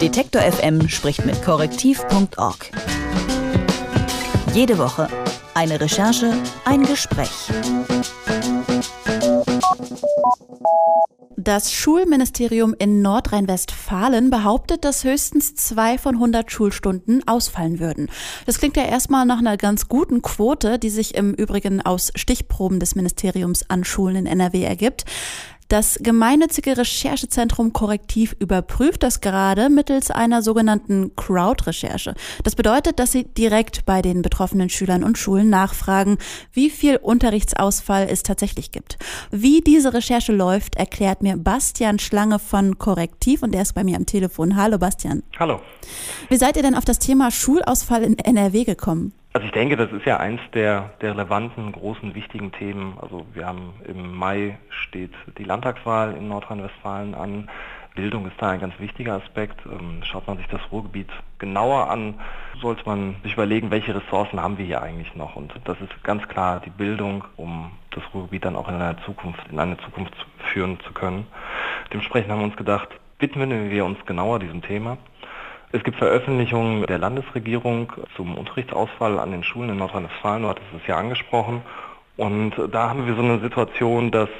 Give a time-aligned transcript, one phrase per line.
[0.00, 2.70] Detektor FM spricht mit korrektiv.org.
[4.54, 5.08] Jede Woche
[5.54, 6.34] eine Recherche,
[6.64, 7.50] ein Gespräch.
[11.36, 18.08] Das Schulministerium in Nordrhein-Westfalen behauptet, dass höchstens zwei von 100 Schulstunden ausfallen würden.
[18.46, 22.78] Das klingt ja erstmal nach einer ganz guten Quote, die sich im Übrigen aus Stichproben
[22.78, 25.06] des Ministeriums an Schulen in NRW ergibt.
[25.68, 32.14] Das gemeinnützige Recherchezentrum Korrektiv überprüft das gerade mittels einer sogenannten Crowd-Recherche.
[32.42, 36.16] Das bedeutet, dass sie direkt bei den betroffenen Schülern und Schulen nachfragen,
[36.52, 38.96] wie viel Unterrichtsausfall es tatsächlich gibt.
[39.30, 43.98] Wie diese Recherche läuft, erklärt mir Bastian Schlange von Korrektiv und der ist bei mir
[43.98, 44.56] am Telefon.
[44.56, 45.22] Hallo Bastian.
[45.38, 45.60] Hallo.
[46.30, 49.12] Wie seid ihr denn auf das Thema Schulausfall in NRW gekommen?
[49.34, 52.96] Also ich denke, das ist ja eins der, der relevanten, großen, wichtigen Themen.
[53.00, 57.48] Also wir haben im Mai steht die Landtagswahl in Nordrhein-Westfalen an.
[57.94, 59.60] Bildung ist da ein ganz wichtiger Aspekt.
[59.66, 62.14] Ähm, schaut man sich das Ruhrgebiet genauer an,
[62.60, 65.36] sollte man sich überlegen, welche Ressourcen haben wir hier eigentlich noch.
[65.36, 69.40] Und das ist ganz klar die Bildung, um das Ruhrgebiet dann auch in einer Zukunft,
[69.50, 70.14] in eine Zukunft
[70.52, 71.26] führen zu können.
[71.92, 72.88] Dementsprechend haben wir uns gedacht,
[73.18, 74.96] widmen wir uns genauer diesem Thema.
[75.70, 80.86] Es gibt Veröffentlichungen der Landesregierung zum Unterrichtsausfall an den Schulen in Nordrhein-Westfalen, du hattest es
[80.86, 81.62] ja angesprochen.
[82.16, 84.30] Und da haben wir so eine Situation, dass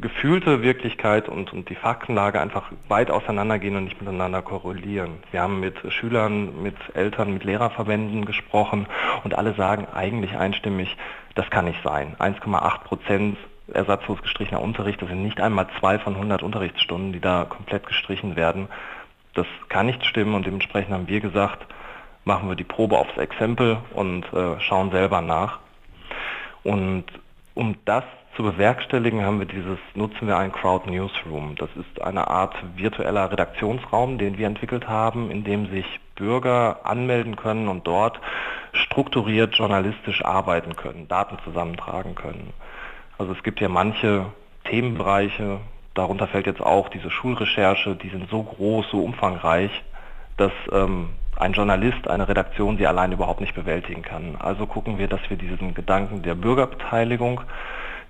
[0.00, 5.18] gefühlte Wirklichkeit und, und die Faktenlage einfach weit auseinandergehen und nicht miteinander korrelieren.
[5.30, 8.86] Wir haben mit Schülern, mit Eltern, mit Lehrerverbänden gesprochen
[9.22, 10.96] und alle sagen eigentlich einstimmig,
[11.36, 12.16] das kann nicht sein.
[12.18, 13.36] 1,8 Prozent
[13.72, 18.34] ersatzlos gestrichener Unterricht, das sind nicht einmal zwei von 100 Unterrichtsstunden, die da komplett gestrichen
[18.34, 18.68] werden.
[19.38, 21.64] Das kann nicht stimmen und dementsprechend haben wir gesagt,
[22.24, 25.60] machen wir die Probe aufs Exempel und äh, schauen selber nach.
[26.64, 27.04] Und
[27.54, 28.02] um das
[28.34, 31.54] zu bewerkstelligen, haben wir dieses, nutzen wir einen Crowd Newsroom.
[31.54, 37.36] Das ist eine Art virtueller Redaktionsraum, den wir entwickelt haben, in dem sich Bürger anmelden
[37.36, 38.20] können und dort
[38.72, 42.52] strukturiert journalistisch arbeiten können, Daten zusammentragen können.
[43.18, 44.26] Also es gibt ja manche
[44.64, 45.60] Themenbereiche,
[45.98, 49.70] darunter fällt jetzt auch diese Schulrecherche, die sind so groß, so umfangreich,
[50.36, 54.36] dass ähm, ein Journalist, eine Redaktion sie allein überhaupt nicht bewältigen kann.
[54.38, 57.42] Also gucken wir, dass wir diesen Gedanken der Bürgerbeteiligung,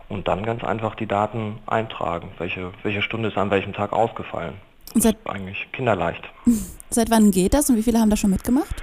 [0.08, 2.32] und dann ganz einfach die Daten eintragen.
[2.38, 4.54] Welche, welche Stunde ist an welchem Tag ausgefallen?
[4.94, 6.22] Seit, eigentlich kinderleicht.
[6.90, 8.82] Seit wann geht das und wie viele haben da schon mitgemacht?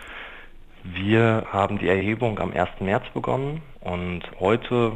[0.83, 2.69] Wir haben die Erhebung am 1.
[2.79, 4.91] März begonnen und heute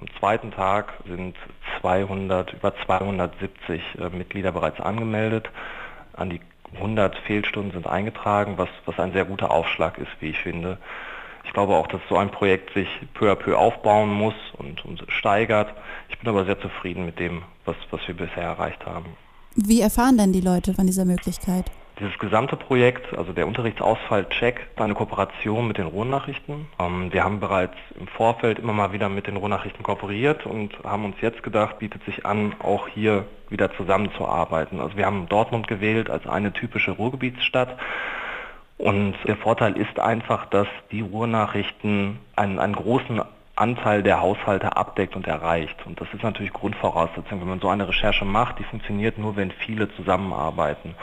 [0.00, 1.36] am zweiten Tag sind
[1.80, 5.50] 200, über 270 äh, Mitglieder bereits angemeldet.
[6.14, 6.40] An die
[6.76, 10.78] 100 Fehlstunden sind eingetragen, was, was ein sehr guter Aufschlag ist, wie ich finde.
[11.44, 15.04] Ich glaube auch, dass so ein Projekt sich peu à peu aufbauen muss und, und
[15.08, 15.72] steigert.
[16.08, 19.16] Ich bin aber sehr zufrieden mit dem, was, was wir bisher erreicht haben.
[19.56, 21.70] Wie erfahren denn die Leute von dieser Möglichkeit?
[22.00, 26.66] Dieses gesamte Projekt, also der Unterrichtsausfall-Check, ist eine Kooperation mit den Ruhrnachrichten.
[26.80, 31.04] Ähm, wir haben bereits im Vorfeld immer mal wieder mit den Ruhrnachrichten kooperiert und haben
[31.04, 34.80] uns jetzt gedacht, bietet sich an, auch hier wieder zusammenzuarbeiten.
[34.80, 37.76] Also wir haben Dortmund gewählt als eine typische Ruhrgebietsstadt.
[38.76, 43.22] Und der Vorteil ist einfach, dass die Ruhrnachrichten einen, einen großen
[43.56, 45.86] Anteil der Haushalte abdeckt und erreicht.
[45.86, 47.40] Und das ist natürlich Grundvoraussetzung.
[47.40, 50.94] Wenn man so eine Recherche macht, die funktioniert nur, wenn viele zusammenarbeiten.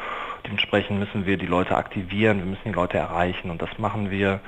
[0.46, 4.40] Dementsprechend müssen wir die Leute aktivieren, wir müssen die Leute erreichen und das machen wir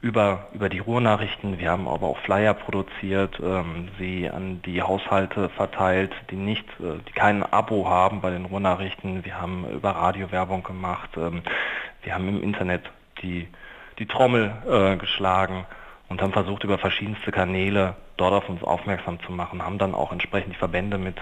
[0.00, 1.58] über, über die Ruhrnachrichten.
[1.58, 6.98] Wir haben aber auch Flyer produziert, ähm, sie an die Haushalte verteilt, die nicht, äh,
[7.06, 9.24] die kein Abo haben bei den Ruhrnachrichten.
[9.24, 11.10] Wir haben über Radiowerbung gemacht.
[11.16, 11.42] Ähm,
[12.02, 12.82] wir haben im Internet
[13.22, 13.46] die,
[14.00, 15.66] die Trommel äh, geschlagen
[16.12, 20.12] und haben versucht, über verschiedenste Kanäle dort auf uns aufmerksam zu machen, haben dann auch
[20.12, 21.16] entsprechend die Verbände mit,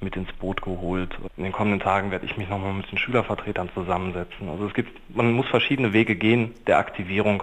[0.00, 1.14] mit ins Boot geholt.
[1.36, 4.48] In den kommenden Tagen werde ich mich nochmal mit den Schülervertretern zusammensetzen.
[4.48, 7.42] Also es gibt, man muss verschiedene Wege gehen der Aktivierung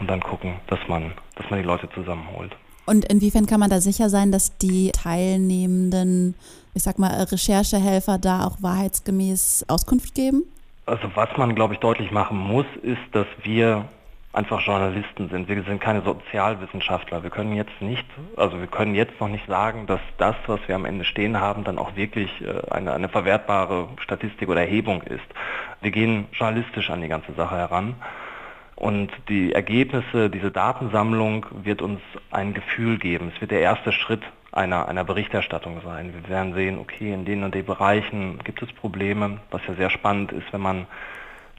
[0.00, 2.56] und dann gucken, dass man, dass man die Leute zusammenholt.
[2.86, 6.34] Und inwiefern kann man da sicher sein, dass die teilnehmenden,
[6.74, 10.42] ich sag mal, Recherchehelfer da auch wahrheitsgemäß Auskunft geben?
[10.86, 13.84] Also was man, glaube ich, deutlich machen muss, ist, dass wir
[14.32, 15.48] einfach Journalisten sind.
[15.48, 17.22] Wir sind keine Sozialwissenschaftler.
[17.22, 18.06] Wir können jetzt nicht,
[18.36, 21.64] also wir können jetzt noch nicht sagen, dass das, was wir am Ende stehen haben,
[21.64, 25.24] dann auch wirklich äh, eine, eine verwertbare Statistik oder Erhebung ist.
[25.80, 27.96] Wir gehen journalistisch an die ganze Sache heran.
[28.76, 32.00] Und die Ergebnisse, diese Datensammlung wird uns
[32.30, 33.30] ein Gefühl geben.
[33.34, 34.22] Es wird der erste Schritt
[34.52, 36.14] einer, einer Berichterstattung sein.
[36.14, 39.90] Wir werden sehen, okay, in den und den Bereichen gibt es Probleme, was ja sehr
[39.90, 40.86] spannend ist, wenn man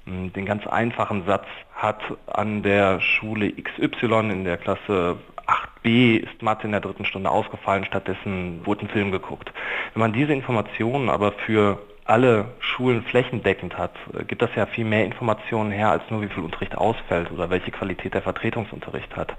[0.06, 6.66] den ganz einfachen Satz hat, an der Schule XY in der Klasse 8b ist Mathe
[6.66, 9.52] in der dritten Stunde ausgefallen, stattdessen wurde ein Film geguckt.
[9.94, 14.86] Wenn man diese Informationen aber für alle Schulen flächendeckend hat, äh, gibt das ja viel
[14.86, 19.36] mehr Informationen her, als nur wie viel Unterricht ausfällt oder welche Qualität der Vertretungsunterricht hat.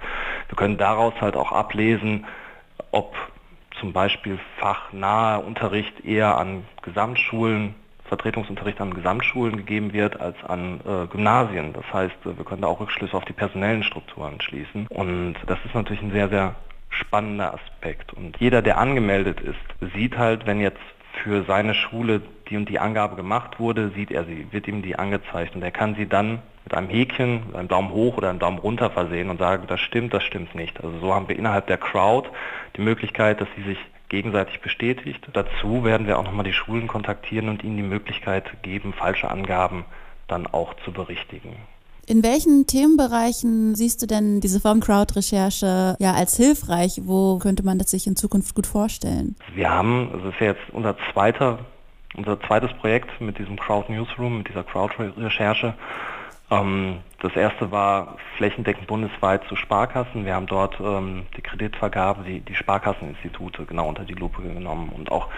[0.47, 2.25] Wir können daraus halt auch ablesen,
[2.91, 3.15] ob
[3.79, 7.75] zum Beispiel fachnahe Unterricht eher an Gesamtschulen
[8.13, 11.73] Vertretungsunterricht an Gesamtschulen gegeben wird als an äh, Gymnasien.
[11.73, 14.87] Das heißt, äh, wir können da auch Rückschlüsse auf die personellen Strukturen schließen.
[14.89, 16.55] Und das ist natürlich ein sehr, sehr
[16.89, 18.13] spannender Aspekt.
[18.13, 20.77] Und jeder, der angemeldet ist, sieht halt, wenn jetzt
[21.23, 24.97] für seine Schule die und die Angabe gemacht wurde, sieht er sie, wird ihm die
[24.97, 28.39] angezeigt und er kann sie dann mit einem Häkchen, mit einem Daumen hoch oder einem
[28.39, 30.83] Daumen runter versehen und sagen, das stimmt, das stimmt nicht.
[30.83, 32.29] Also so haben wir innerhalb der Crowd
[32.77, 33.77] die Möglichkeit, dass sie sich
[34.13, 35.27] gegenseitig bestätigt.
[35.33, 39.85] Dazu werden wir auch nochmal die Schulen kontaktieren und ihnen die Möglichkeit geben, falsche Angaben
[40.27, 41.55] dann auch zu berichtigen.
[42.05, 47.01] In welchen Themenbereichen siehst du denn diese Form Crowd-Recherche ja als hilfreich?
[47.05, 49.35] Wo könnte man das sich in Zukunft gut vorstellen?
[49.55, 51.59] Wir haben, das ist ja jetzt unser zweiter,
[52.15, 55.73] unser zweites Projekt mit diesem Crowd Newsroom, mit dieser Crowd-Recherche.
[56.51, 60.25] Ähm, das erste war flächendeckend bundesweit zu Sparkassen.
[60.25, 64.91] Wir haben dort ähm, die Kreditvergabe, die, die Sparkasseninstitute genau unter die Lupe genommen.
[64.93, 65.29] Und auch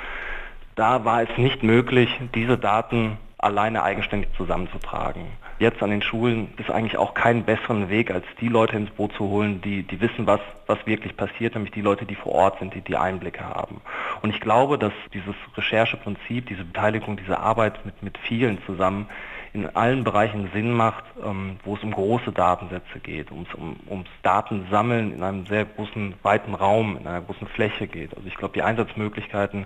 [0.76, 5.28] da war es nicht möglich, diese Daten alleine eigenständig zusammenzutragen.
[5.60, 9.14] Jetzt an den Schulen ist eigentlich auch kein besseren Weg, als die Leute ins Boot
[9.14, 12.60] zu holen, die, die wissen, was, was wirklich passiert, nämlich die Leute, die vor Ort
[12.60, 13.80] sind, die die Einblicke haben.
[14.24, 19.08] Und ich glaube, dass dieses Rechercheprinzip, diese Beteiligung, diese Arbeit mit, mit vielen zusammen
[19.56, 24.10] in allen Bereichen Sinn macht, ähm, wo es um große Datensätze geht, ums, um, ums
[24.22, 28.16] Datensammeln in einem sehr großen, weiten Raum, in einer großen Fläche geht.
[28.16, 29.66] Also ich glaube, die Einsatzmöglichkeiten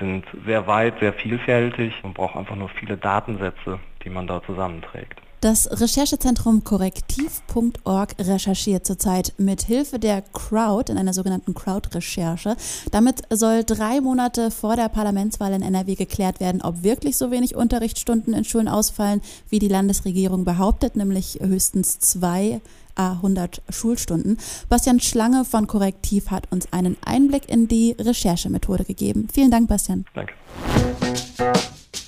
[0.00, 5.20] sind sehr weit, sehr vielfältig und braucht einfach nur viele Datensätze, die man da zusammenträgt.
[5.40, 12.56] Das Recherchezentrum korrektiv.org recherchiert zurzeit mit Hilfe der Crowd in einer sogenannten Crowd-Recherche.
[12.90, 17.54] Damit soll drei Monate vor der Parlamentswahl in NRW geklärt werden, ob wirklich so wenig
[17.54, 22.60] Unterrichtsstunden in Schulen ausfallen, wie die Landesregierung behauptet, nämlich höchstens zwei
[22.96, 24.38] A100 Schulstunden.
[24.68, 29.28] Bastian Schlange von Korrektiv hat uns einen Einblick in die Recherchemethode gegeben.
[29.32, 30.04] Vielen Dank, Bastian.
[30.14, 30.32] Danke.